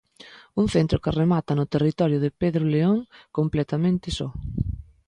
[0.61, 2.97] Un centro que remata no territorio de Pedro León,
[3.37, 4.27] completamente só.